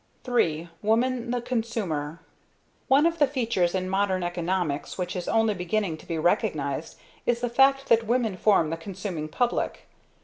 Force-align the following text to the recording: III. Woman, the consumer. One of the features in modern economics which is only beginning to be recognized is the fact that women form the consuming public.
III. 0.27 0.67
Woman, 0.81 1.29
the 1.29 1.41
consumer. 1.43 2.21
One 2.87 3.05
of 3.05 3.19
the 3.19 3.27
features 3.27 3.75
in 3.75 3.87
modern 3.87 4.23
economics 4.23 4.97
which 4.97 5.15
is 5.15 5.27
only 5.27 5.53
beginning 5.53 5.95
to 5.97 6.07
be 6.07 6.17
recognized 6.17 6.97
is 7.27 7.41
the 7.41 7.49
fact 7.49 7.87
that 7.89 8.07
women 8.07 8.35
form 8.35 8.71
the 8.71 8.77
consuming 8.77 9.27
public. 9.27 9.87